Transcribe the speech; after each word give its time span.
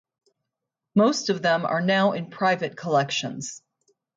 Most 0.95 1.29
of 1.29 1.43
them 1.43 1.63
are 1.63 1.79
now 1.79 2.13
in 2.13 2.31
private 2.31 2.75
collections. 2.75 3.61